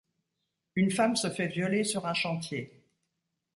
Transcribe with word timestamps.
Une 0.73 0.89
femme 0.89 1.15
se 1.15 1.29
fait 1.29 1.45
violer 1.49 1.83
sur 1.83 2.07
un 2.07 2.15
chantier. 2.15 2.73